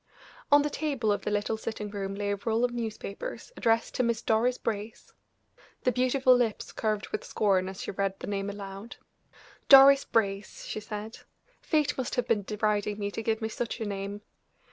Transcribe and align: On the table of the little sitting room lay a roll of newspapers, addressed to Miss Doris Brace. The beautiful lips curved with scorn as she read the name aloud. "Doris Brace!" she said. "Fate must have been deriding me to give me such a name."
On 0.51 0.63
the 0.63 0.71
table 0.71 1.11
of 1.11 1.21
the 1.21 1.29
little 1.29 1.57
sitting 1.57 1.91
room 1.91 2.15
lay 2.15 2.31
a 2.31 2.35
roll 2.43 2.65
of 2.65 2.71
newspapers, 2.71 3.51
addressed 3.55 3.93
to 3.93 4.01
Miss 4.01 4.23
Doris 4.23 4.57
Brace. 4.57 5.13
The 5.83 5.91
beautiful 5.91 6.35
lips 6.35 6.71
curved 6.71 7.09
with 7.09 7.23
scorn 7.23 7.69
as 7.69 7.83
she 7.83 7.91
read 7.91 8.17
the 8.19 8.25
name 8.25 8.49
aloud. 8.49 8.95
"Doris 9.69 10.03
Brace!" 10.03 10.65
she 10.65 10.79
said. 10.79 11.19
"Fate 11.61 11.99
must 11.99 12.15
have 12.15 12.27
been 12.27 12.41
deriding 12.41 12.97
me 12.97 13.11
to 13.11 13.21
give 13.21 13.43
me 13.43 13.49
such 13.49 13.79
a 13.79 13.85
name." 13.85 14.21